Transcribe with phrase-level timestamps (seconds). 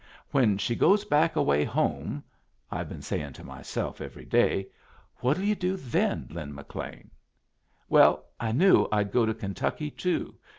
[0.31, 2.23] 'When she goes back away home,'
[2.71, 4.65] I'd been saying to myself every day,
[5.17, 7.11] 'what'll you do then, Lin McLean?'
[7.87, 10.39] Well, I knew I'd go to Kentucky too.